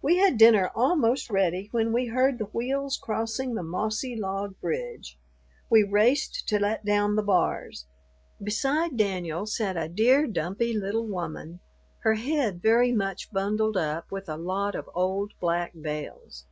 We 0.00 0.18
had 0.18 0.38
dinner 0.38 0.70
almost 0.72 1.30
ready 1.30 1.68
when 1.72 1.92
we 1.92 2.06
heard 2.06 2.38
the 2.38 2.44
wheels 2.44 2.96
crossing 2.96 3.54
the 3.56 3.64
mossy 3.64 4.14
log 4.14 4.54
bridge. 4.60 5.18
We 5.68 5.82
raced 5.82 6.46
to 6.50 6.60
let 6.60 6.84
down 6.84 7.16
the 7.16 7.24
bars. 7.24 7.84
Beside 8.40 8.96
Daniel 8.96 9.46
sat 9.46 9.76
a 9.76 9.88
dear 9.88 10.28
dumpy 10.28 10.74
little 10.78 11.08
woman, 11.08 11.58
her 12.04 12.14
head 12.14 12.62
very 12.62 12.92
much 12.92 13.32
bundled 13.32 13.76
up 13.76 14.12
with 14.12 14.28
a 14.28 14.36
lot 14.36 14.76
of 14.76 14.88
old 14.94 15.32
black 15.40 15.72
veils. 15.74 16.46